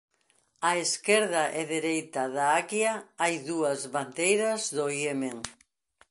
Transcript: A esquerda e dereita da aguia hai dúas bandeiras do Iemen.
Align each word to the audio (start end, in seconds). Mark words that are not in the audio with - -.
A 0.69 0.71
esquerda 0.85 1.43
e 1.59 1.61
dereita 1.73 2.21
da 2.35 2.45
aguia 2.59 2.93
hai 3.21 3.35
dúas 3.49 3.79
bandeiras 3.95 4.61
do 4.77 4.85
Iemen. 5.01 5.37